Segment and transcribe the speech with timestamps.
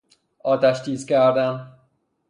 [0.43, 1.71] آتش تیز کردن